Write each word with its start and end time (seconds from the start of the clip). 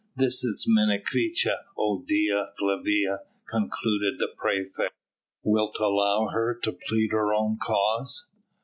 "This 0.15 0.43
is 0.43 0.67
Menecreta, 0.67 1.57
O 1.77 2.01
Dea 2.03 2.45
Flavia," 2.57 3.19
concluded 3.47 4.17
the 4.17 4.29
praefect; 4.35 4.95
"wilt 5.43 5.77
allow 5.79 6.29
her 6.33 6.59
to 6.63 6.71
plead 6.87 7.11
her 7.11 7.31
own 7.35 7.59
cause?" 7.61 8.27